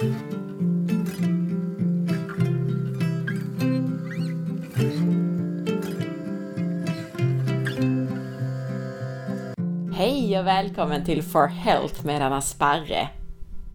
[0.00, 0.08] Hej
[10.38, 13.08] och välkommen till For Health med Anna Sparre.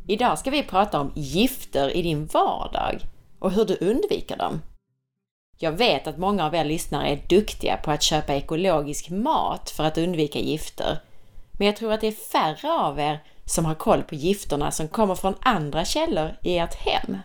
[0.07, 3.01] Idag ska vi prata om gifter i din vardag
[3.39, 4.61] och hur du undviker dem.
[5.57, 9.83] Jag vet att många av er lyssnare är duktiga på att köpa ekologisk mat för
[9.83, 10.99] att undvika gifter.
[11.51, 14.87] Men jag tror att det är färre av er som har koll på gifterna som
[14.87, 17.17] kommer från andra källor i ert hem.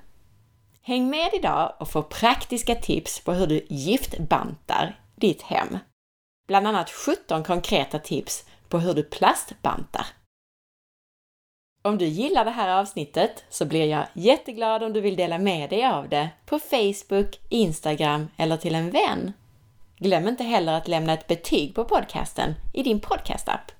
[0.83, 5.79] Häng med idag och få praktiska tips på hur du giftbantar ditt hem.
[6.49, 10.07] Bland annat 17 konkreta tips på hur du plastbantar.
[11.83, 15.71] Om du gillar det här avsnittet så blir jag jätteglad om du vill dela med
[15.71, 19.33] dig av det på Facebook, Instagram eller till en vän.
[19.99, 23.80] Glöm inte heller att lämna ett betyg på podcasten i din podcastapp.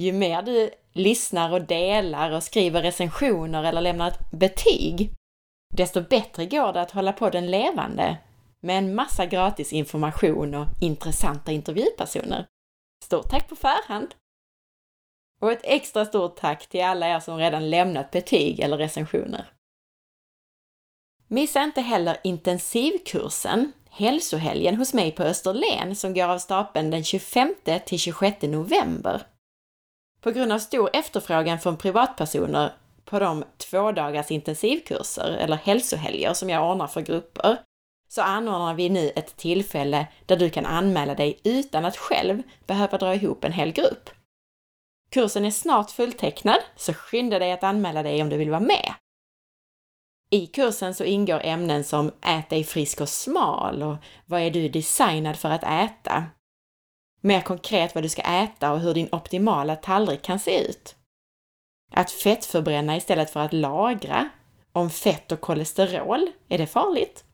[0.00, 5.12] Ju mer du lyssnar och delar och skriver recensioner eller lämnar ett betyg,
[5.74, 8.16] desto bättre går det att hålla podden levande
[8.60, 12.46] med en massa gratis information och intressanta intervjupersoner.
[13.04, 14.14] Stort tack på förhand!
[15.40, 19.52] Och ett extra stort tack till alla er som redan lämnat betyg eller recensioner.
[21.28, 27.54] Missa inte heller intensivkursen Hälsohelgen hos mig på Österlen som går av stapeln den 25
[27.86, 29.22] till 26 november.
[30.20, 32.72] På grund av stor efterfrågan från privatpersoner
[33.04, 37.58] på de två dagars intensivkurser eller hälsohelger som jag ordnar för grupper
[38.08, 42.98] så anordnar vi nu ett tillfälle där du kan anmäla dig utan att själv behöva
[42.98, 44.10] dra ihop en hel grupp.
[45.10, 48.94] Kursen är snart fulltecknad, så skynda dig att anmäla dig om du vill vara med.
[50.30, 54.68] I kursen så ingår ämnen som Ät dig frisk och smal och Vad är du
[54.68, 56.24] designad för att äta?
[57.20, 60.96] Mer konkret vad du ska äta och hur din optimala tallrik kan se ut.
[61.92, 64.28] Att fettförbränna istället för att lagra.
[64.72, 67.24] Om fett och kolesterol, är det farligt?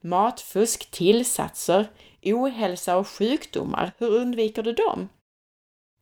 [0.00, 1.90] Matfusk, tillsatser,
[2.22, 5.08] ohälsa och sjukdomar, hur undviker du dem?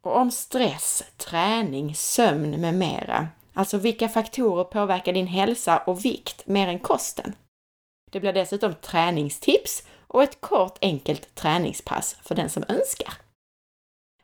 [0.02, 3.28] Och om stress, träning, sömn med mera.
[3.54, 7.34] Alltså vilka faktorer påverkar din hälsa och vikt mer än kosten?
[8.10, 13.14] Det blir dessutom träningstips och ett kort enkelt träningspass för den som önskar.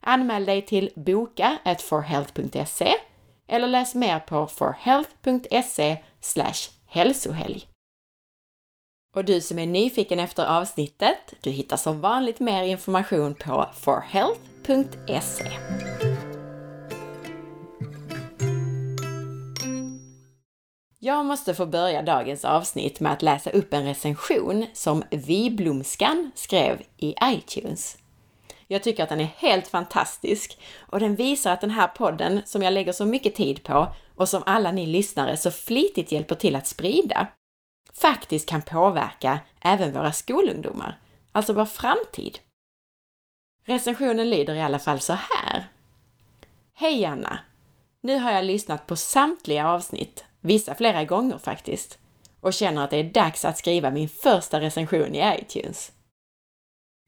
[0.00, 2.94] Anmäl dig till boka forhealth.se
[3.46, 6.02] eller läs mer på forhealth.se
[6.86, 7.66] hälsohelg.
[9.14, 15.58] Och du som är nyfiken efter avsnittet, du hittar som vanligt mer information på forhealth.se.
[21.00, 26.82] Jag måste få börja dagens avsnitt med att läsa upp en recension som Viblomskan skrev
[26.96, 27.98] i iTunes.
[28.66, 32.62] Jag tycker att den är helt fantastisk och den visar att den här podden, som
[32.62, 36.56] jag lägger så mycket tid på och som alla ni lyssnare så flitigt hjälper till
[36.56, 37.26] att sprida,
[37.94, 40.98] faktiskt kan påverka även våra skolungdomar,
[41.32, 42.38] alltså vår framtid.
[43.64, 45.68] Recensionen lyder i alla fall så här.
[46.74, 47.38] Hej Anna!
[48.00, 51.98] Nu har jag lyssnat på samtliga avsnitt, vissa flera gånger faktiskt,
[52.40, 55.92] och känner att det är dags att skriva min första recension i iTunes.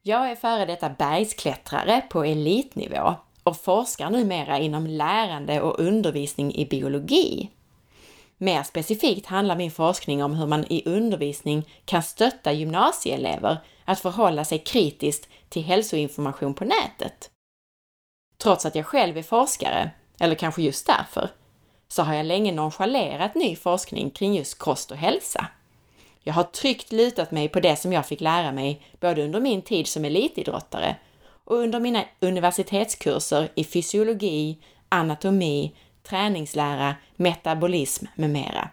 [0.03, 6.65] Jag är före detta bergsklättrare på elitnivå och forskar numera inom lärande och undervisning i
[6.65, 7.49] biologi.
[8.37, 14.45] Mer specifikt handlar min forskning om hur man i undervisning kan stötta gymnasieelever att förhålla
[14.45, 17.29] sig kritiskt till hälsoinformation på nätet.
[18.37, 21.29] Trots att jag själv är forskare, eller kanske just därför,
[21.91, 25.47] så har jag länge nonchalerat ny forskning kring just kost och hälsa.
[26.23, 29.61] Jag har tryggt lutat mig på det som jag fick lära mig både under min
[29.61, 30.95] tid som elitidrottare
[31.43, 34.57] och under mina universitetskurser i fysiologi,
[34.89, 38.69] anatomi, träningslära, metabolism med mera.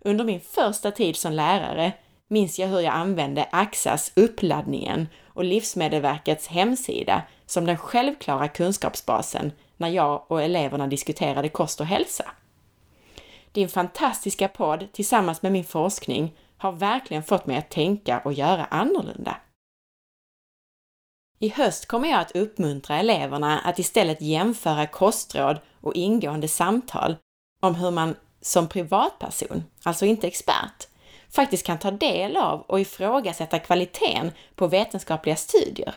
[0.00, 1.92] Under min första tid som lärare
[2.28, 9.88] minns jag hur jag använde Axas uppladdningen och Livsmedelverkets hemsida som den självklara kunskapsbasen när
[9.88, 12.24] jag och eleverna diskuterade kost och hälsa.
[13.52, 18.64] Din fantastiska podd tillsammans med min forskning har verkligen fått mig att tänka och göra
[18.64, 19.36] annorlunda.
[21.38, 27.16] I höst kommer jag att uppmuntra eleverna att istället jämföra kostråd och ingående samtal
[27.60, 30.88] om hur man som privatperson, alltså inte expert,
[31.30, 35.94] faktiskt kan ta del av och ifrågasätta kvaliteten på vetenskapliga studier.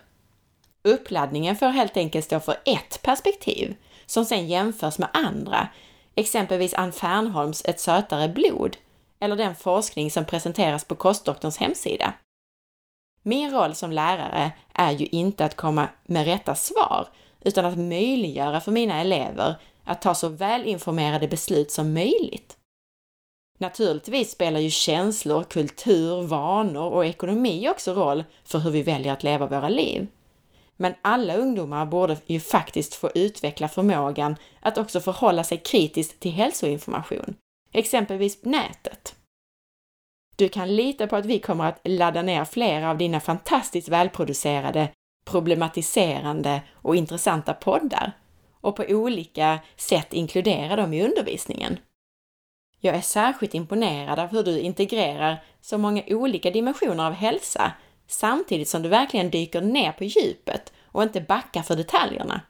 [0.84, 3.76] Uppladdningen får helt enkelt stå för ett perspektiv
[4.06, 5.68] som sedan jämförs med andra,
[6.16, 8.78] exempelvis Ann Fernholms Ett sötare blod
[9.20, 12.14] eller den forskning som presenteras på Kostdoktorns hemsida.
[13.24, 17.08] Min roll som lärare är ju inte att komma med rätta svar,
[17.42, 22.58] utan att möjliggöra för mina elever att ta så välinformerade beslut som möjligt.
[23.58, 29.24] Naturligtvis spelar ju känslor, kultur, vanor och ekonomi också roll för hur vi väljer att
[29.24, 30.08] leva våra liv.
[30.82, 36.32] Men alla ungdomar borde ju faktiskt få utveckla förmågan att också förhålla sig kritiskt till
[36.32, 37.36] hälsoinformation,
[37.72, 39.16] exempelvis nätet.
[40.36, 44.90] Du kan lita på att vi kommer att ladda ner flera av dina fantastiskt välproducerade,
[45.26, 48.12] problematiserande och intressanta poddar
[48.62, 51.80] och på olika sätt inkludera dem i undervisningen.
[52.80, 57.72] Jag är särskilt imponerad av hur du integrerar så många olika dimensioner av hälsa
[58.12, 62.42] samtidigt som du verkligen dyker ner på djupet och inte backar för detaljerna.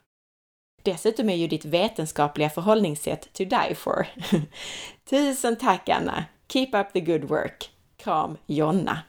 [0.84, 4.08] Dessutom är ju ditt vetenskapliga förhållningssätt to die for.
[5.10, 6.26] Tusen tack Anna!
[6.48, 7.72] Keep up the good work!
[7.98, 9.02] Kram Jonna!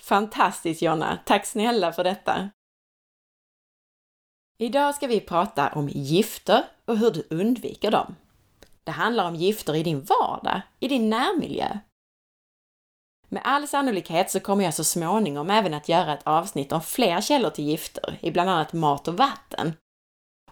[0.00, 1.18] Fantastiskt Jonna!
[1.26, 2.50] Tack snälla för detta!
[4.58, 8.16] Idag ska vi prata om gifter och hur du undviker dem.
[8.84, 11.78] Det handlar om gifter i din vardag, i din närmiljö.
[13.34, 17.20] Med all sannolikhet så kommer jag så småningom även att göra ett avsnitt om fler
[17.20, 19.72] källor till gifter i bland annat mat och vatten.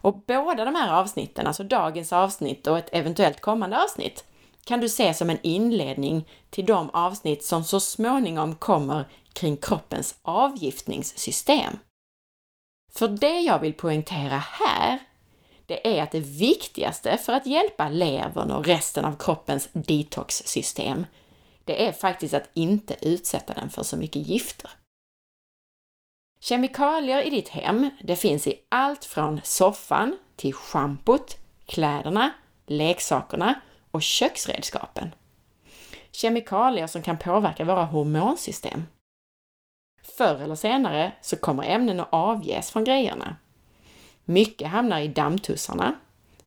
[0.01, 4.25] Och båda de här avsnitten, alltså dagens avsnitt och ett eventuellt kommande avsnitt,
[4.65, 10.15] kan du se som en inledning till de avsnitt som så småningom kommer kring kroppens
[10.23, 11.79] avgiftningssystem.
[12.93, 14.99] För det jag vill poängtera här,
[15.67, 21.07] det är att det viktigaste för att hjälpa levern och resten av kroppens detoxsystem,
[21.65, 24.71] det är faktiskt att inte utsätta den för så mycket gifter.
[26.41, 31.37] Kemikalier i ditt hem, det finns i allt från soffan till schampot,
[31.67, 32.31] kläderna,
[32.67, 33.61] leksakerna
[33.91, 35.15] och köksredskapen.
[36.13, 38.85] Kemikalier som kan påverka våra hormonsystem.
[40.03, 43.37] Förr eller senare så kommer ämnen att avges från grejerna.
[44.25, 45.95] Mycket hamnar i dammtussarna,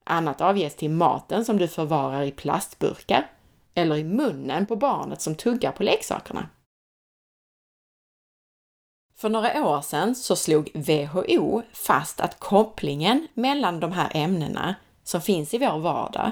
[0.04, 3.30] annat avges till maten som du förvarar i plastburkar
[3.76, 6.50] eller i munnen på barnet som tuggar på leksakerna.
[9.16, 15.22] För några år sedan så slog WHO fast att kopplingen mellan de här ämnena som
[15.22, 16.32] finns i vår vardag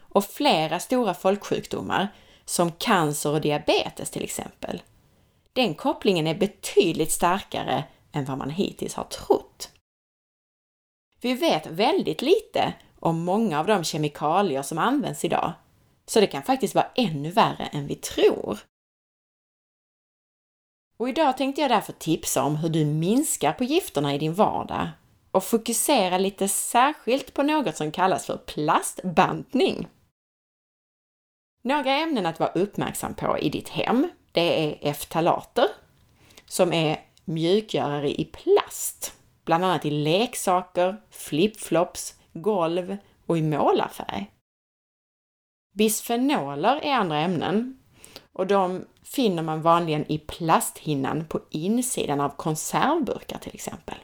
[0.00, 2.08] och flera stora folksjukdomar
[2.44, 4.82] som cancer och diabetes till exempel,
[5.52, 9.70] den kopplingen är betydligt starkare än vad man hittills har trott.
[11.20, 15.52] Vi vet väldigt lite om många av de kemikalier som används idag,
[16.06, 18.58] så det kan faktiskt vara ännu värre än vi tror.
[20.96, 24.88] Och idag tänkte jag därför tipsa om hur du minskar på gifterna i din vardag
[25.30, 29.88] och fokusera lite särskilt på något som kallas för plastbantning.
[31.62, 35.66] Några ämnen att vara uppmärksam på i ditt hem, det är eftalater,
[36.46, 39.12] som är mjukgörare i plast,
[39.44, 42.96] bland annat i leksaker, flipflops, golv
[43.26, 44.33] och i målarfärg.
[45.74, 47.78] Bisfenoler är andra ämnen
[48.32, 53.94] och de finner man vanligen i plasthinnan på insidan av konservburkar till exempel.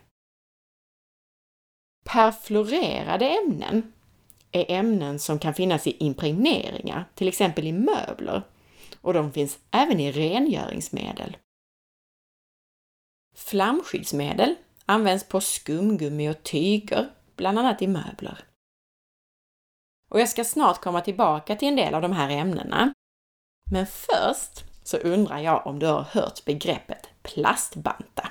[2.04, 3.92] Perfluorerade ämnen
[4.52, 8.42] är ämnen som kan finnas i impregneringar, till exempel i möbler,
[9.00, 11.36] och de finns även i rengöringsmedel.
[13.36, 14.54] Flamskyddsmedel
[14.86, 18.44] används på skumgummi och tyger, bland annat i möbler.
[20.10, 22.94] Och jag ska snart komma tillbaka till en del av de här ämnena.
[23.70, 28.30] Men först så undrar jag om du har hört begreppet plastbanta.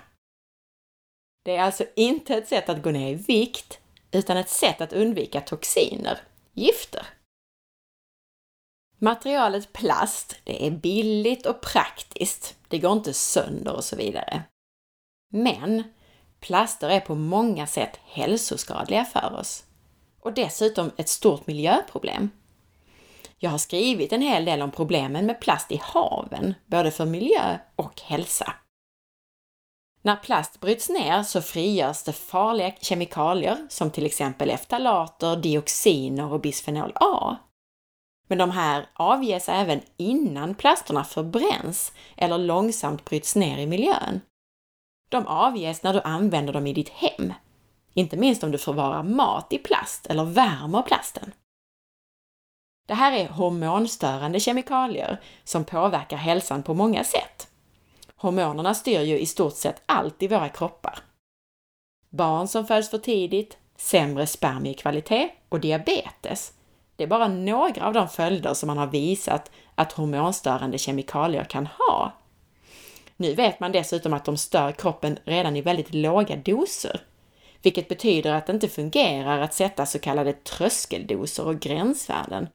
[1.45, 3.79] Det är alltså inte ett sätt att gå ner i vikt,
[4.11, 6.19] utan ett sätt att undvika toxiner,
[6.53, 7.07] gifter.
[8.97, 14.43] Materialet plast, det är billigt och praktiskt, det går inte sönder och så vidare.
[15.33, 15.83] Men
[16.39, 19.65] plaster är på många sätt hälsoskadliga för oss
[20.29, 22.29] och dessutom ett stort miljöproblem.
[23.37, 27.57] Jag har skrivit en hel del om problemen med plast i haven, både för miljö
[27.75, 28.53] och hälsa.
[30.01, 36.41] När plast bryts ner så frigörs det farliga kemikalier som till exempel eftalater, dioxiner och
[36.41, 37.35] bisfenol A.
[38.27, 44.21] Men de här avges även innan plasterna förbränns eller långsamt bryts ner i miljön.
[45.09, 47.33] De avges när du använder dem i ditt hem,
[47.99, 51.31] inte minst om du förvarar mat i plast eller värmer plasten.
[52.87, 57.47] Det här är hormonstörande kemikalier som påverkar hälsan på många sätt.
[58.15, 60.99] Hormonerna styr ju i stort sett allt i våra kroppar.
[62.09, 66.53] Barn som föds för tidigt, sämre spermiekvalitet och diabetes.
[66.95, 71.67] Det är bara några av de följder som man har visat att hormonstörande kemikalier kan
[71.67, 72.11] ha.
[73.17, 77.01] Nu vet man dessutom att de stör kroppen redan i väldigt låga doser,
[77.61, 82.47] vilket betyder att det inte fungerar att sätta så kallade tröskeldoser och gränsvärden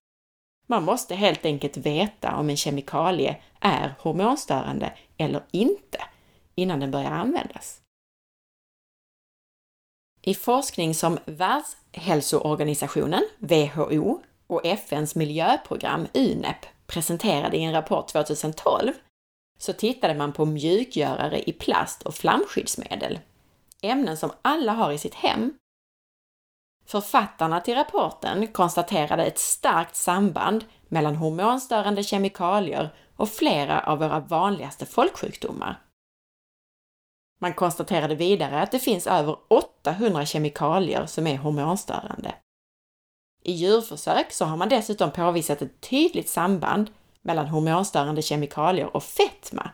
[0.67, 5.99] Man måste helt enkelt veta om en kemikalie är hormonstörande eller inte
[6.55, 7.81] innan den börjar användas.
[10.23, 18.93] I forskning som Världshälsoorganisationen, WHO, och FNs miljöprogram, UNEP, presenterade i en rapport 2012
[19.59, 23.19] så tittade man på mjukgörare i plast och flamskyddsmedel,
[23.85, 25.59] ämnen som alla har i sitt hem.
[26.87, 34.87] Författarna till rapporten konstaterade ett starkt samband mellan hormonstörande kemikalier och flera av våra vanligaste
[34.87, 35.81] folksjukdomar.
[37.41, 42.35] Man konstaterade vidare att det finns över 800 kemikalier som är hormonstörande.
[43.43, 46.91] I djurförsök så har man dessutom påvisat ett tydligt samband
[47.23, 49.71] mellan hormonstörande kemikalier och fetma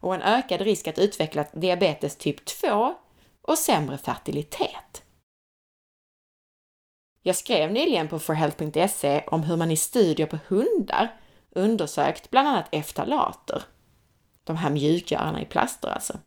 [0.00, 2.94] och en ökad risk att utveckla diabetes typ 2
[3.44, 5.02] och sämre fertilitet.
[7.22, 11.20] Jag skrev nyligen på forhealth.se om hur man i studier på hundar
[11.50, 13.62] undersökt bland annat eftalater,
[14.44, 16.18] de här mjukgörarna i plaster alltså.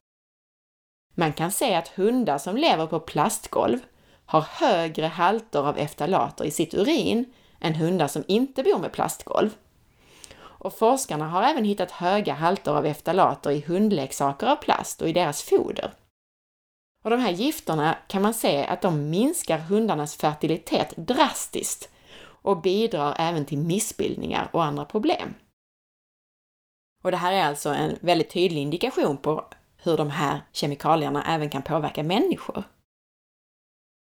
[1.15, 3.79] Man kan se att hundar som lever på plastgolv
[4.25, 7.25] har högre halter av eftalater i sitt urin
[7.59, 9.49] än hundar som inte bor med plastgolv.
[10.39, 15.13] Och forskarna har även hittat höga halter av eftalater i hundleksaker av plast och i
[15.13, 15.93] deras foder.
[17.07, 23.15] Och de här gifterna kan man se att de minskar hundarnas fertilitet drastiskt och bidrar
[23.19, 25.33] även till missbildningar och andra problem.
[27.03, 29.45] Och det här är alltså en väldigt tydlig indikation på
[29.77, 32.63] hur de här kemikalierna även kan påverka människor.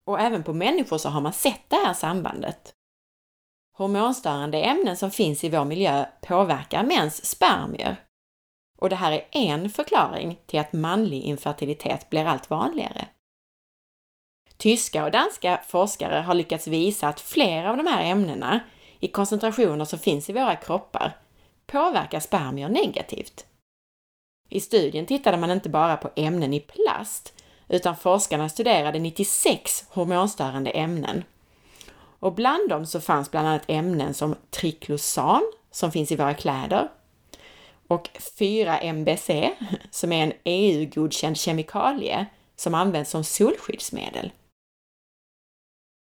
[0.08, 2.74] Och även på människor så har man sett det här sambandet.
[3.78, 8.05] Hormonstörande ämnen som finns i vår miljö påverkar mäns spermier.
[8.86, 13.08] Och det här är en förklaring till att manlig infertilitet blir allt vanligare.
[14.58, 18.60] Tyska och danska forskare har lyckats visa att flera av de här ämnena
[19.00, 21.18] i koncentrationer som finns i våra kroppar
[21.68, 23.46] påverkar spermier negativt.
[24.50, 27.34] I studien tittade man inte bara på ämnen i plast
[27.68, 31.24] utan forskarna studerade 96 hormonstörande ämnen.
[32.20, 36.89] Och bland dem så fanns bland annat ämnen som triklosan, som finns i våra kläder,
[37.88, 39.51] och 4-MBC,
[39.92, 42.25] som är en EU-godkänd kemikalie
[42.56, 44.32] som används som solskyddsmedel.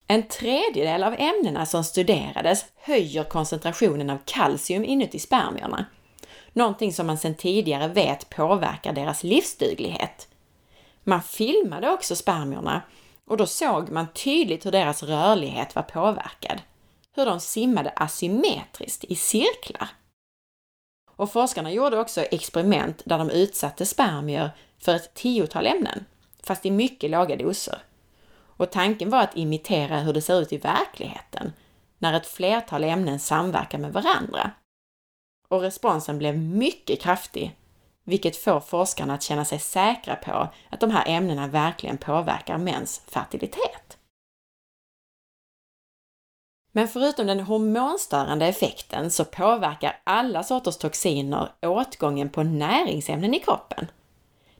[0.06, 5.86] En tredjedel av ämnena som studerades höjer koncentrationen av kalcium inuti spermierna,
[6.52, 10.28] någonting som man sedan tidigare vet påverkar deras livsduglighet.
[11.04, 12.82] Man filmade också spermierna
[13.26, 16.60] och då såg man tydligt hur deras rörlighet var påverkad.
[17.14, 19.88] Hur de simmade asymmetriskt i cirklar.
[21.22, 26.04] Och forskarna gjorde också experiment där de utsatte spermier för ett tiotal ämnen,
[26.42, 27.78] fast i mycket låga doser.
[28.56, 31.52] Och tanken var att imitera hur det ser ut i verkligheten,
[31.98, 34.50] när ett flertal ämnen samverkar med varandra.
[35.48, 37.56] Och responsen blev mycket kraftig
[38.04, 43.02] vilket får forskarna att känna sig säkra på att de här ämnena verkligen påverkar mäns
[43.06, 43.98] fertilitet.
[46.72, 53.86] Men förutom den hormonstörande effekten så påverkar alla sorters toxiner åtgången på näringsämnen i kroppen.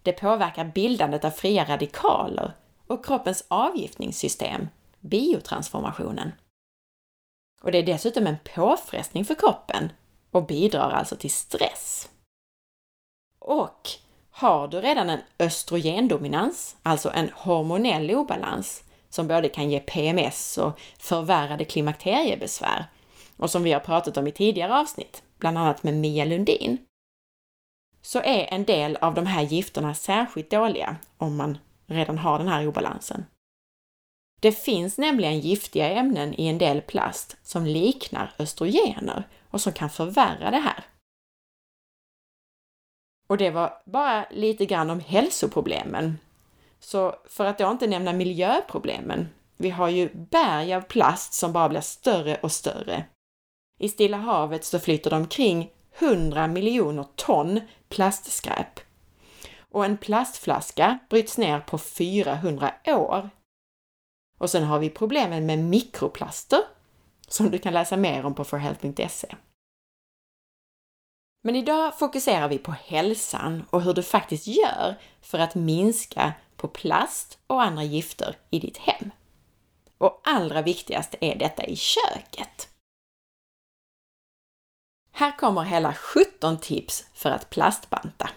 [0.03, 2.53] Det påverkar bildandet av fria radikaler
[2.87, 4.69] och kroppens avgiftningssystem,
[5.01, 6.33] biotransformationen.
[7.63, 9.93] Och det är dessutom en påfrestning för kroppen
[10.31, 12.09] och bidrar alltså till stress.
[13.39, 13.91] Och
[14.31, 20.81] har du redan en östrogendominans, alltså en hormonell obalans, som både kan ge PMS och
[20.99, 22.87] förvärrade klimakteriebesvär,
[23.37, 26.79] och som vi har pratat om i tidigare avsnitt, bland annat med Mia Lundin,
[28.03, 32.49] så är en del av de här gifterna särskilt dåliga om man redan har den
[32.49, 33.25] här obalansen.
[34.41, 39.91] Det finns nämligen giftiga ämnen i en del plast som liknar östrogener och som kan
[39.91, 40.85] förvärra det här.
[43.29, 46.19] Och det var bara lite grann om hälsoproblemen.
[46.85, 49.29] Så för att då inte nämna miljöproblemen.
[49.57, 53.05] Vi har ju berg av plast som bara blir större och större.
[53.81, 58.81] I Stilla havet så flyter det omkring 100 miljoner ton plastskräp.
[59.59, 63.31] Och en plastflaska bryts ner på 400 år.
[64.39, 66.61] Och sen har vi problemen med mikroplaster
[67.29, 69.35] som du kan läsa mer om på forhealth.se.
[71.45, 76.69] Men idag fokuserar vi på hälsan och hur du faktiskt gör för att minska på
[76.69, 79.11] plast och andra gifter i ditt hem.
[79.99, 82.69] Och allra viktigast är detta i köket.
[85.13, 88.31] Här kommer hela 17 tips för att plastbanta.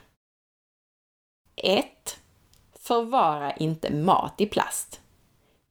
[1.56, 2.20] 1.
[2.80, 5.02] Förvara inte mat i plast.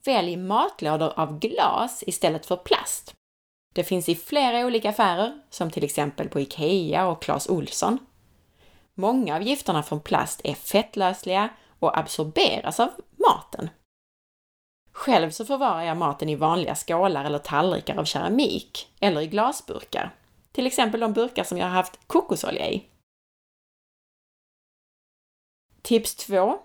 [0.05, 3.15] Välj matlådor av glas istället för plast.
[3.75, 7.99] Det finns i flera olika affärer, som till exempel på IKEA och Clas Ohlson.
[8.95, 13.71] Många av gifterna från plast är fettlösliga och absorberas av maten.
[14.93, 20.15] Själv så förvarar jag maten i vanliga skålar eller tallrikar av keramik eller i glasburkar.
[20.53, 22.85] Till exempel de burkar som jag har haft kokosolja i.
[25.83, 26.59] Tips 2.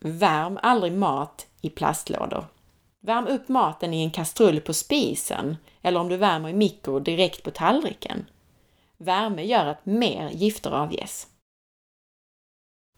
[0.00, 2.46] Värm aldrig mat i plastlådor.
[3.00, 7.42] Värm upp maten i en kastrull på spisen eller om du värmer i mikro direkt
[7.42, 8.30] på tallriken.
[8.96, 11.28] Värme gör att mer gifter avges.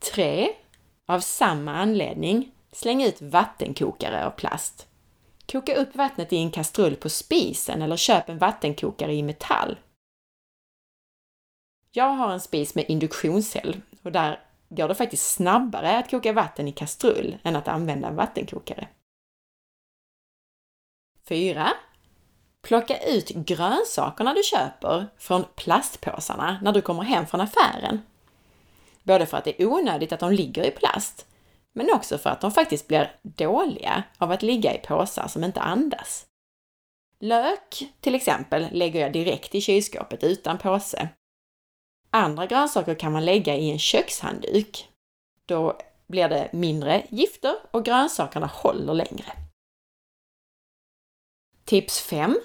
[0.00, 0.48] 3.
[1.06, 4.88] Av samma anledning, släng ut vattenkokare av plast.
[5.52, 9.78] Koka upp vattnet i en kastrull på spisen eller köp en vattenkokare i metall.
[11.92, 16.68] Jag har en spis med induktionshäll och där går det faktiskt snabbare att koka vatten
[16.68, 18.88] i kastrull än att använda en vattenkokare.
[21.28, 21.72] 4.
[22.62, 28.02] Plocka ut grönsakerna du köper från plastpåsarna när du kommer hem från affären.
[29.06, 31.26] Både för att det är onödigt att de ligger i plast,
[31.72, 35.60] men också för att de faktiskt blir dåliga av att ligga i påsar som inte
[35.60, 36.26] andas.
[37.20, 41.08] Lök, till exempel, lägger jag direkt i kylskåpet utan påse.
[42.10, 44.88] Andra grönsaker kan man lägga i en kökshandduk.
[45.46, 49.32] Då blir det mindre gifter och grönsakerna håller längre.
[51.64, 52.40] Tips 5.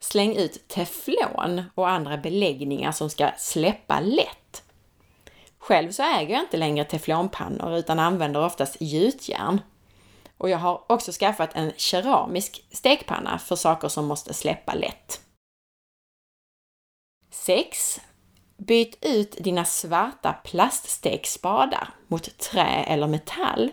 [0.00, 4.63] Släng ut teflon och andra beläggningar som ska släppa lätt.
[5.64, 9.60] Själv så äger jag inte längre teflonpannor utan använder oftast gjutjärn.
[10.38, 15.20] Och jag har också skaffat en keramisk stekpanna för saker som måste släppa lätt.
[17.30, 18.00] 6.
[18.56, 23.70] Byt ut dina svarta plaststekspadar mot trä eller metall.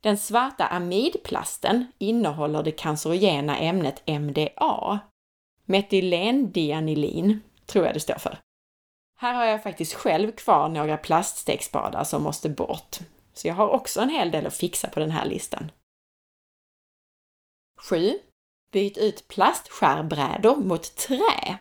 [0.00, 4.98] Den svarta amidplasten innehåller det cancerogena ämnet MDA,
[5.64, 8.38] metylendianilin, tror jag det står för.
[9.22, 12.98] Här har jag faktiskt själv kvar några plaststekspadar som måste bort,
[13.32, 15.70] så jag har också en hel del att fixa på den här listan.
[17.80, 18.18] 7.
[18.72, 21.58] Byt ut plastskärbrädor mot trä.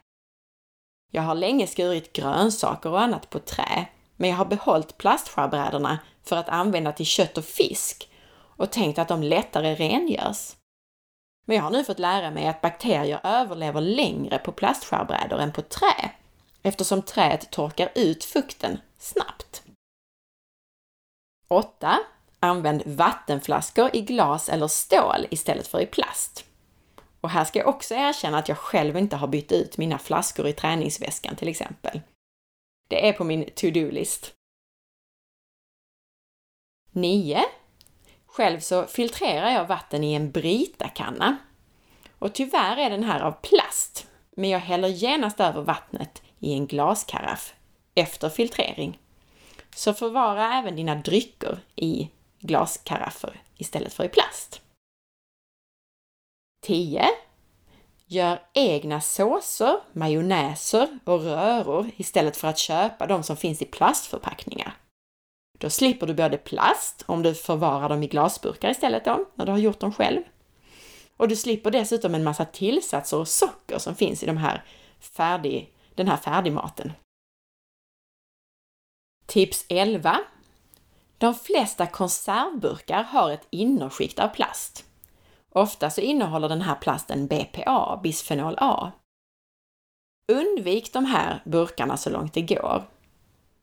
[1.11, 6.37] Jag har länge skurit grönsaker och annat på trä, men jag har behållit plastskärbrädorna för
[6.37, 10.55] att använda till kött och fisk och tänkt att de lättare rengörs.
[11.45, 15.61] Men jag har nu fått lära mig att bakterier överlever längre på plastskärbrädor än på
[15.61, 16.11] trä,
[16.61, 19.63] eftersom träet torkar ut fukten snabbt.
[21.47, 21.99] 8.
[22.39, 26.45] Använd vattenflaskor i glas eller stål istället för i plast.
[27.21, 30.47] Och här ska jag också erkänna att jag själv inte har bytt ut mina flaskor
[30.47, 32.01] i träningsväskan till exempel.
[32.87, 34.33] Det är på min to-do-list.
[36.91, 37.45] 9.
[38.25, 41.37] Själv så filtrerar jag vatten i en Brita-kanna.
[42.19, 46.67] Och tyvärr är den här av plast, men jag häller genast över vattnet i en
[46.67, 47.53] glaskaraff
[47.95, 48.99] efter filtrering.
[49.75, 54.61] Så förvara även dina drycker i glaskaraffer istället för i plast.
[56.65, 57.05] 10.
[58.05, 64.73] Gör egna såser, majonnäser och röror istället för att köpa de som finns i plastförpackningar.
[65.59, 69.51] Då slipper du både plast, om du förvarar dem i glasburkar istället då, när du
[69.51, 70.21] har gjort dem själv.
[71.17, 74.63] Och du slipper dessutom en massa tillsatser och socker som finns i de här
[74.99, 76.93] färdig, den här färdigmaten.
[79.25, 80.19] Tips 11.
[81.17, 84.85] De flesta konservburkar har ett innerskikt av plast.
[85.49, 88.91] Ofta så innehåller den här plasten BPA, bisfenol A.
[90.31, 92.83] Undvik de här burkarna så långt det går.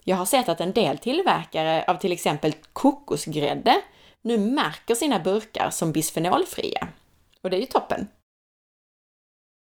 [0.05, 3.83] Jag har sett att en del tillverkare av till exempel kokosgrädde
[4.23, 6.89] nu märker sina burkar som bisfenolfria.
[7.43, 8.09] Och det är ju toppen!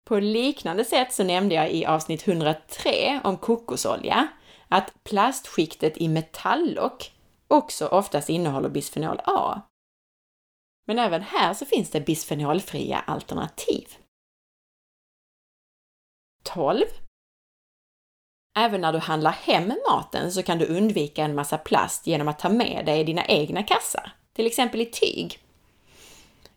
[0.09, 4.27] På liknande sätt så nämnde jag i avsnitt 103 om kokosolja
[4.67, 7.11] att plastskiktet i metalllock
[7.47, 9.61] också oftast innehåller bisfenol A.
[10.87, 13.87] Men även här så finns det bisfenolfria alternativ.
[16.43, 16.85] 12.
[18.57, 22.39] Även när du handlar hem maten så kan du undvika en massa plast genom att
[22.39, 25.39] ta med dig dina egna kassar, till exempel i tyg.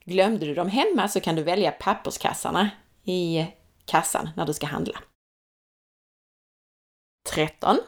[0.04, 2.70] Glömde du dem hemma så kan du välja papperskassarna
[3.04, 3.46] i
[3.84, 5.00] kassan när du ska handla.
[7.34, 7.78] 13.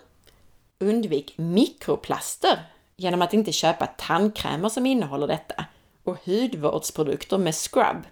[0.79, 5.65] Undvik mikroplaster genom att inte köpa tandkrämer som innehåller detta
[6.03, 8.07] och hudvårdsprodukter med scrub.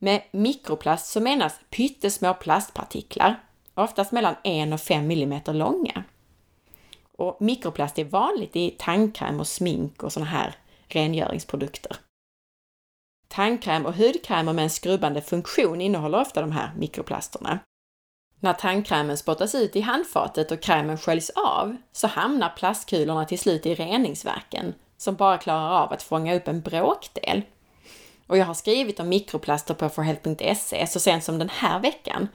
[0.00, 3.42] Med mikroplast så menas pyttesmå plastpartiklar
[3.74, 6.04] oftast mellan 1 och 5 mm långa.
[7.12, 10.54] Och mikroplast är vanligt i tandkräm och smink och sådana här
[10.88, 11.96] rengöringsprodukter.
[13.30, 17.58] Tandkräm och hudkrämer med en skrubbande funktion innehåller ofta de här mikroplasterna.
[18.40, 23.66] När tandkrämen spottas ut i handfatet och krämen sköljs av så hamnar plastkulorna till slut
[23.66, 27.42] i reningsverken som bara klarar av att fånga upp en bråkdel.
[28.26, 32.28] Och jag har skrivit om mikroplaster på forhealth.se så sent som den här veckan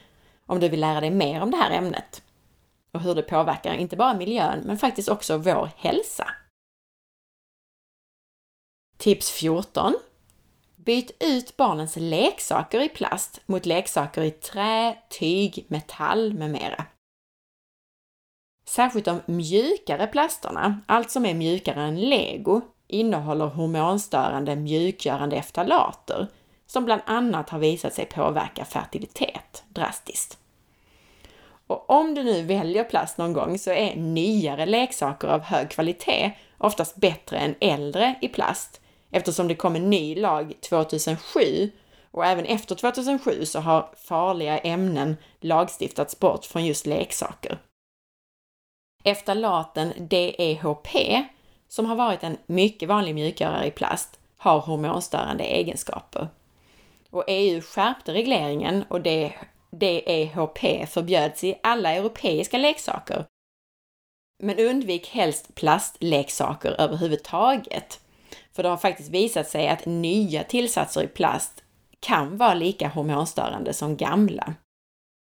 [0.45, 2.23] om du vill lära dig mer om det här ämnet
[2.91, 6.27] och hur det påverkar inte bara miljön men faktiskt också vår hälsa.
[8.97, 9.93] Tips 14.
[10.85, 16.85] Byt ut barnens leksaker i plast mot leksaker i trä, tyg, metall med mera.
[18.67, 26.27] Särskilt de mjukare plasterna, allt som är mjukare än lego, innehåller hormonstörande mjukgörande eftalater
[26.67, 30.37] som bland annat har visat sig påverka fertilitet drastiskt.
[31.67, 36.31] Och om du nu väljer plast någon gång så är nyare leksaker av hög kvalitet
[36.57, 38.81] oftast bättre än äldre i plast
[39.15, 41.71] eftersom det kom en ny lag 2007
[42.11, 47.57] och även efter 2007 så har farliga ämnen lagstiftats bort från just leksaker.
[49.03, 51.23] Eftalaten DEHP,
[51.67, 56.27] som har varit en mycket vanlig mjukgörare i plast, har hormonstörande egenskaper.
[57.09, 59.01] Och EU skärpte regleringen och
[59.71, 63.25] DEHP förbjöds i alla europeiska leksaker.
[64.43, 67.99] Men undvik helst plastleksaker överhuvudtaget
[68.55, 71.63] för det har faktiskt visat sig att nya tillsatser i plast
[71.99, 74.53] kan vara lika hormonstörande som gamla.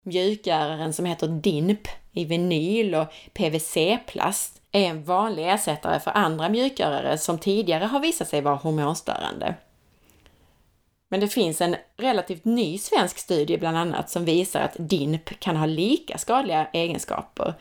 [0.05, 7.19] Mjukgöraren som heter DINP i vinyl och PVC-plast är en vanlig ersättare för andra mjukgörare
[7.19, 9.55] som tidigare har visat sig vara hormonstörande.
[11.09, 15.57] Men det finns en relativt ny svensk studie bland annat som visar att DINP kan
[15.57, 17.55] ha lika skadliga egenskaper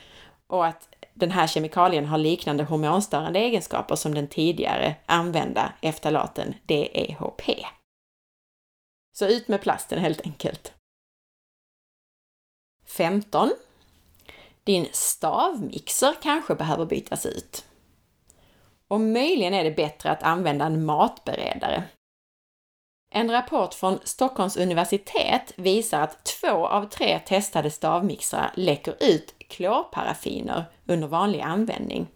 [0.48, 7.66] och att den här kemikalien har liknande hormonstörande egenskaper som den tidigare använda eftalaten DEHP.
[9.14, 10.74] Så ut med plasten helt enkelt.
[12.86, 13.52] 15.
[14.64, 17.66] Din stavmixer kanske behöver bytas ut.
[18.88, 21.84] Och möjligen är det bättre att använda en matberedare.
[23.14, 30.66] En rapport från Stockholms universitet visar att två av tre testade stavmixrar läcker ut klorparaffiner
[30.86, 32.08] under vanlig användning.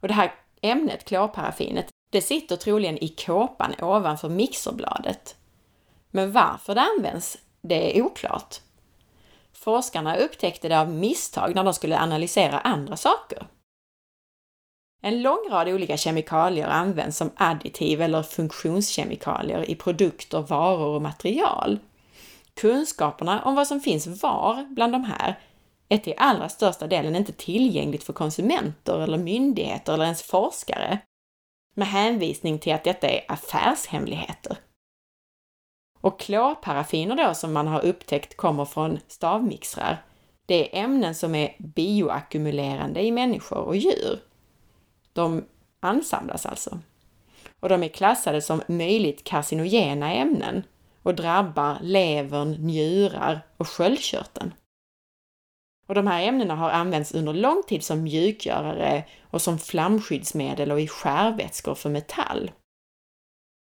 [0.00, 5.36] Och det här ämnet, klorparaffinet, det sitter troligen i kåpan ovanför mixerbladet.
[6.10, 8.56] Men varför det används, det är oklart.
[9.52, 13.46] Forskarna upptäckte det av misstag när de skulle analysera andra saker.
[15.00, 21.78] En lång rad olika kemikalier används som additiv eller funktionskemikalier i produkter, varor och material.
[22.54, 25.38] Kunskaperna om vad som finns var bland de här
[25.88, 30.98] är till allra största delen inte tillgängligt för konsumenter eller myndigheter eller ens forskare
[31.76, 34.56] med hänvisning till att detta är affärshemligheter.
[36.00, 40.04] Och klorparaffiner då som man har upptäckt kommer från stavmixrar,
[40.46, 44.20] det är ämnen som är bioackumulerande i människor och djur.
[45.12, 45.44] De
[45.80, 46.78] ansamlas alltså.
[47.60, 50.62] Och de är klassade som möjligt carcinogena ämnen
[51.02, 54.54] och drabbar levern, njurar och sköldkörteln.
[55.86, 60.80] Och de här ämnena har använts under lång tid som mjukgörare och som flamskyddsmedel och
[60.80, 62.50] i skärvätskor för metall.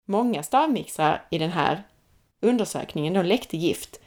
[0.08, 1.82] Många stavmixrar i den här
[2.42, 4.00] undersökningen de läckte gift,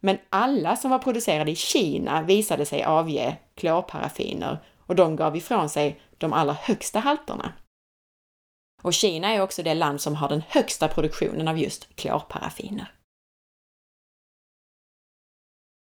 [0.00, 5.68] men alla som var producerade i Kina visade sig avge klorparaffiner och de gav ifrån
[5.68, 7.52] sig de allra högsta halterna.
[8.82, 12.94] Och Kina är också det land som har den högsta produktionen av just klorparaffiner.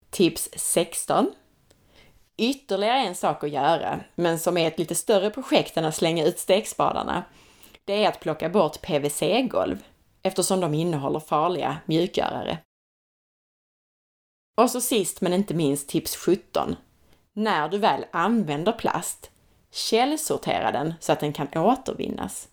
[0.09, 1.33] Tips 16
[2.37, 6.25] Ytterligare en sak att göra, men som är ett lite större projekt än att slänga
[6.25, 7.23] ut stekspadarna,
[7.85, 9.83] det är att plocka bort PVC-golv
[10.21, 12.57] eftersom de innehåller farliga mjukgörare.
[14.57, 16.75] Och så sist men inte minst tips 17.
[17.33, 19.30] När du väl använder plast,
[19.71, 22.47] källsortera den så att den kan återvinnas.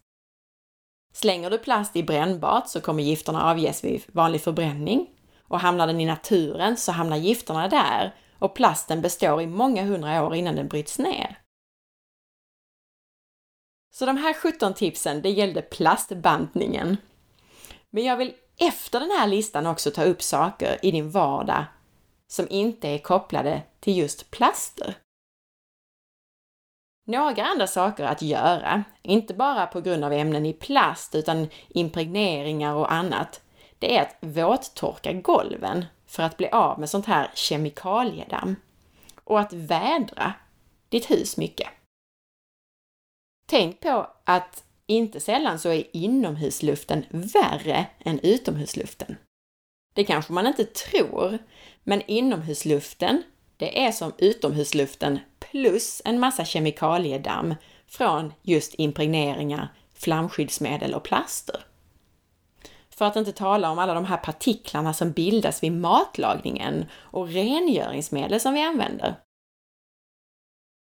[1.12, 5.11] Slänger du plast i brännbart så kommer gifterna avges vid vanlig förbränning
[5.42, 10.24] och hamnar den i naturen så hamnar gifterna där och plasten består i många hundra
[10.24, 11.38] år innan den bryts ner.
[13.94, 16.96] Så de här 17 tipsen, det gällde plastbantningen.
[17.90, 21.64] Men jag vill efter den här listan också ta upp saker i din vardag
[22.26, 24.94] som inte är kopplade till just plaster.
[27.09, 32.75] Några andra saker att göra, inte bara på grund av ämnen i plast utan impregneringar
[32.75, 33.40] och annat,
[33.79, 38.57] det är att våttorka golven för att bli av med sånt här kemikaliedamm
[39.25, 40.33] och att vädra
[40.88, 41.68] ditt hus mycket.
[43.47, 49.16] Tänk på att Inte sällan så är inomhusluften värre än utomhusluften.
[49.94, 51.38] Det kanske man inte tror,
[51.85, 53.23] men inomhusluften,
[53.57, 55.18] det är som utomhusluften
[55.50, 57.54] plus en massa kemikaliedamm
[57.87, 61.64] från just impregneringar, flamskyddsmedel och plaster.
[62.90, 68.40] För att inte tala om alla de här partiklarna som bildas vid matlagningen och rengöringsmedel
[68.40, 69.14] som vi använder.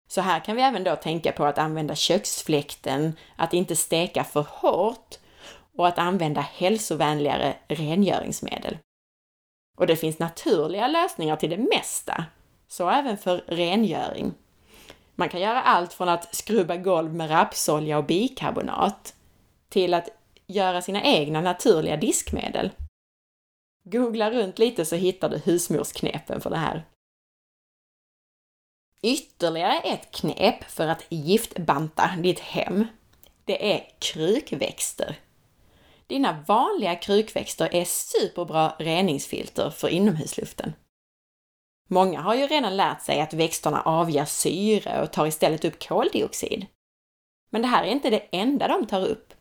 [0.08, 4.46] Så här kan vi även då tänka på att använda köksfläkten, att inte steka för
[4.50, 5.16] hårt
[5.78, 8.78] och att använda hälsovänligare rengöringsmedel.
[9.78, 12.26] Och det finns naturliga lösningar till det mesta,
[12.68, 14.34] så även för rengöring.
[15.16, 19.16] Man kan göra allt från att skrubba golv med rapsolja och bikarbonat
[19.70, 20.10] till att
[20.48, 22.72] göra sina egna naturliga diskmedel.
[23.84, 26.86] Googla runt lite så hittar du husmorsknepen för det här.
[29.02, 32.88] Ytterligare ett knep för att giftbanta ditt hem,
[33.46, 35.20] det är krukväxter.
[36.08, 40.74] Dina vanliga krukväxter är superbra reningsfilter för inomhusluften.
[41.88, 46.66] Många har ju redan lärt sig att växterna avger syre och tar istället upp koldioxid.
[47.50, 49.34] Men det här är inte det enda de tar upp.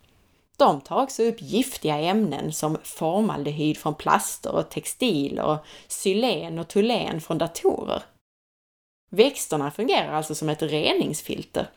[0.56, 6.68] De tar också upp giftiga ämnen som formaldehyd från plaster och textiler och xylen och
[6.68, 8.02] tulen från datorer.
[9.10, 11.70] Växterna fungerar alltså som ett reningsfilter.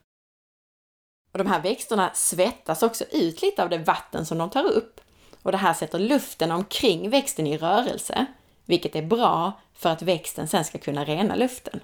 [1.31, 5.01] Och de här växterna svettas också ut lite av det vatten som de tar upp
[5.43, 8.25] och det här sätter luften omkring växten i rörelse,
[8.65, 11.79] vilket är bra för att växten sen ska kunna rena luften.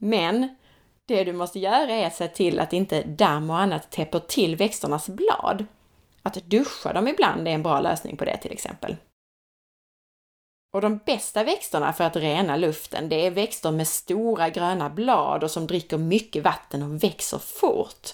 [0.00, 0.56] Men
[1.06, 4.56] det du måste göra är att se till att inte damm och annat täpper till
[4.56, 5.66] växternas blad.
[6.22, 8.96] Att duscha dem ibland är en bra lösning på det till exempel.
[10.72, 15.44] Och de bästa växterna för att rena luften, det är växter med stora gröna blad
[15.44, 18.08] och som dricker mycket vatten och växer fort.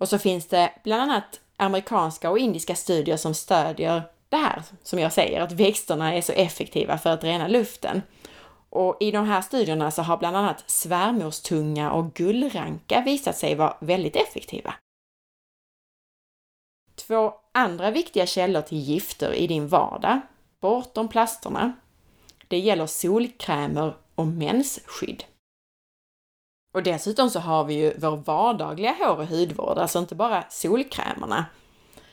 [0.00, 4.98] Och så finns det bland annat amerikanska och indiska studier som stödjer det här, som
[4.98, 8.02] jag säger, att växterna är så effektiva för att rena luften.
[8.70, 13.76] Och i de här studierna så har bland annat svärmorstunga och gullranka visat sig vara
[13.80, 14.74] väldigt effektiva.
[16.94, 20.20] Två andra viktiga källor till gifter i din vardag,
[20.60, 21.72] bortom plasterna,
[22.48, 25.24] det gäller solkrämer och mensskydd.
[26.74, 31.46] Och dessutom så har vi ju vår vardagliga hår och hudvård, alltså inte bara solkrämerna.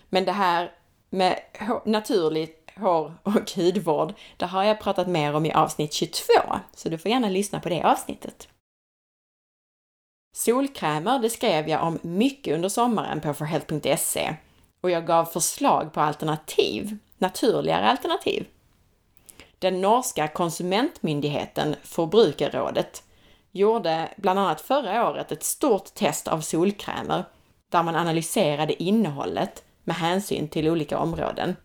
[0.10, 0.79] Men det här
[1.10, 1.39] med
[1.86, 6.34] naturligt hår och hudvård, det har jag pratat mer om i avsnitt 22,
[6.76, 8.48] så du får gärna lyssna på det avsnittet.
[10.36, 14.36] Solkrämer, det skrev jag om mycket under sommaren på forhealth.se
[14.82, 18.48] och jag gav förslag på alternativ, naturligare alternativ.
[19.60, 23.04] Den norska konsumentmyndigheten Förbrukarrådet
[23.52, 27.24] gjorde bland annat förra året ett stort test av solkrämer
[27.72, 31.56] där man analyserade innehållet med hänsyn till olika områden.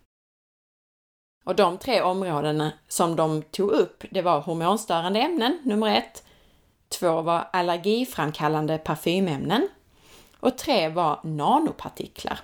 [1.45, 6.23] Och de tre områdena som de tog upp, det var hormonstörande ämnen, nummer ett.
[6.89, 9.67] Två var allergiframkallande parfymämnen.
[10.39, 12.39] Och tre var nanopartiklar.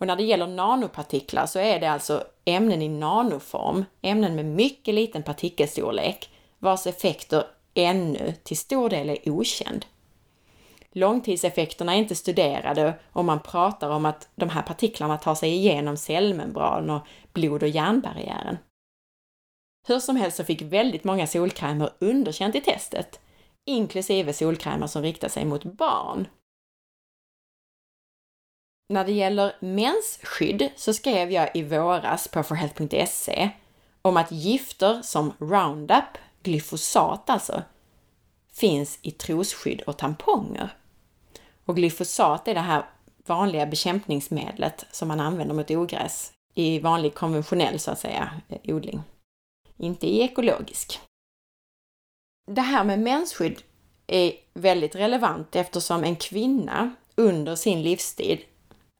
[0.00, 4.94] Och när det gäller nanopartiklar så är det alltså ämnen i nanoform, ämnen med mycket
[4.94, 9.86] liten partikelstorlek, vars effekter ännu till stor del är okänd.
[10.94, 15.96] Långtidseffekterna är inte studerade och man pratar om att de här partiklarna tar sig igenom
[15.96, 18.58] cellmembran och blod och hjärnbarriären.
[19.86, 23.20] Hur som helst så fick väldigt många solkrämer underkänt i testet,
[23.66, 26.28] inklusive solkrämer som riktar sig mot barn.
[28.88, 33.50] När det gäller mensskydd så skrev jag i våras på forhealth.se
[34.02, 37.62] om att gifter som Roundup, glyfosat alltså,
[38.58, 40.76] finns i trosskydd och tamponger.
[41.64, 42.84] Och glyfosat är det här
[43.26, 49.02] vanliga bekämpningsmedlet som man använder mot ogräs i vanlig konventionell, så att säga, eh, odling.
[49.76, 51.00] Inte i ekologisk.
[52.50, 53.62] Det här med mensskydd
[54.06, 58.40] är väldigt relevant eftersom en kvinna under sin livstid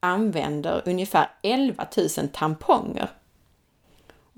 [0.00, 3.10] använder ungefär 11 000 tamponger.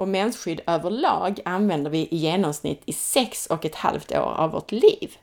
[0.01, 4.73] Och mensskydd överlag använder vi i genomsnitt i sex och ett halvt år av vårt
[4.73, 5.17] liv.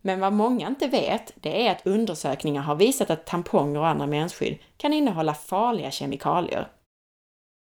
[0.00, 4.06] Men vad många inte vet, det är att undersökningar har visat att tamponger och andra
[4.06, 6.68] mensskydd kan innehålla farliga kemikalier.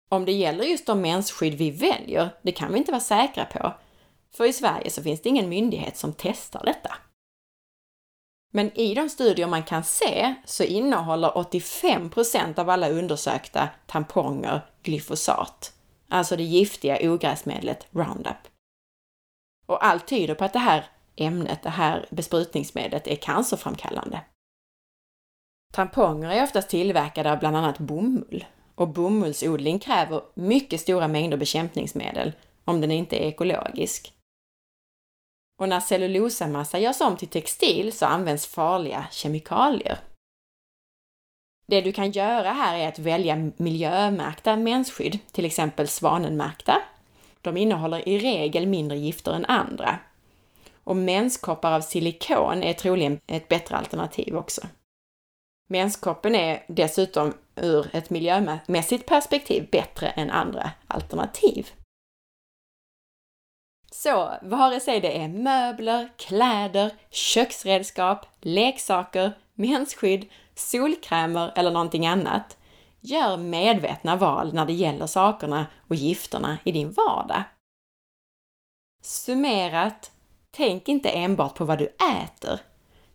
[0.10, 3.74] Om det gäller just de mensskydd vi väljer, det kan vi inte vara säkra på,
[4.34, 6.96] för i Sverige så finns det ingen myndighet som testar detta.
[8.54, 15.74] Men i de studier man kan se så innehåller 85% av alla undersökta tamponger glyfosat,
[16.12, 18.48] alltså det giftiga ogräsmedlet Roundup.
[19.66, 24.22] Och allt tyder på att det här ämnet, det här besprutningsmedlet, är cancerframkallande.
[25.74, 28.46] Tamponger är oftast tillverkade av bland annat bomull
[28.76, 32.32] och bomullsodling kräver mycket stora mängder bekämpningsmedel
[32.66, 34.14] om den inte är ekologisk.
[35.60, 40.00] Och när cellulosamassa görs om till textil så används farliga kemikalier.
[41.72, 46.82] Det du kan göra här är att välja miljömärkta mensskydd, till exempel svanenmärkta.
[47.42, 50.00] De innehåller i regel mindre gifter än andra.
[50.84, 54.62] Och menskoppar av silikon är troligen ett bättre alternativ också.
[55.70, 61.68] Menskoppen är dessutom ur ett miljömässigt perspektiv bättre än andra alternativ.
[63.96, 72.58] Så vare sig det är möbler, kläder, köksredskap, leksaker, mensskydd, solkrämer eller någonting annat,
[73.00, 77.44] gör medvetna val när det gäller sakerna och gifterna i din vardag.
[79.04, 80.12] Summerat,
[80.52, 82.60] tänk inte enbart på vad du äter.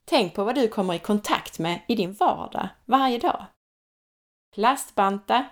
[0.05, 3.45] Tänk på vad du kommer i kontakt med i din vardag varje dag.
[4.55, 5.47] Plastbanta,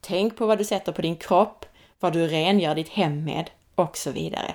[0.00, 1.64] tänk på vad du sätter på din kropp,
[2.00, 4.54] vad du rengör ditt hem med och så vidare.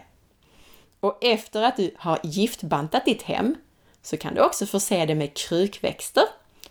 [1.02, 3.56] Och efter att du har giftbantat ditt hem
[4.02, 6.24] så kan du också förse det med krukväxter,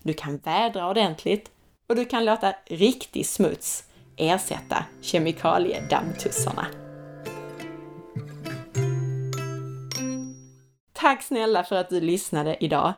[0.03, 1.51] du kan vädra ordentligt
[1.89, 3.85] och du kan låta riktig smuts
[4.17, 6.67] ersätta kemikaliedammtussarna.
[10.93, 12.95] Tack snälla för att du lyssnade idag!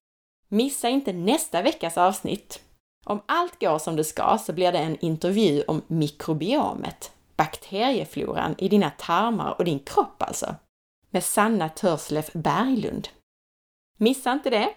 [0.49, 2.61] Missa inte nästa veckas avsnitt.
[3.05, 8.69] Om allt går som det ska så blir det en intervju om mikrobiomet, bakteriefloran i
[8.69, 10.55] dina tarmar och din kropp alltså
[11.13, 13.09] med Sanna Törslef Berglund.
[13.99, 14.69] Missa inte det!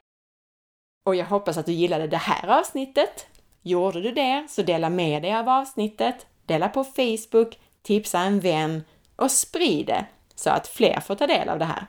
[1.06, 3.28] Och jag hoppas att du gillade det här avsnittet.
[3.62, 8.84] Gjorde du det så dela med dig av avsnittet, dela på Facebook, tipsa en vän
[9.15, 11.86] och sprid det så att fler får ta del av det här.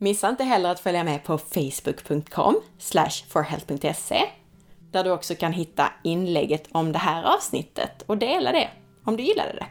[0.00, 2.60] Missa inte heller att följa med på facebook.com
[3.28, 4.30] forhealth.se
[4.90, 8.70] där du också kan hitta inlägget om det här avsnittet och dela det
[9.04, 9.66] om du gillade det.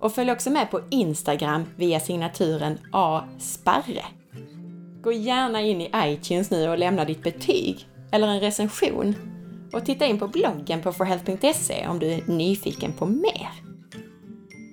[0.00, 4.04] Och följ också med på Instagram via signaturen asparre.
[5.02, 9.14] Gå gärna in i iTunes nu och lämna ditt betyg eller en recension.
[9.72, 13.48] Och titta in på bloggen på forhealth.se om du är nyfiken på mer.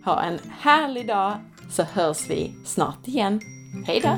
[0.06, 1.38] Ha en härlig dag
[1.72, 3.42] så hörs vi snart igen.
[3.88, 4.18] Hejdå!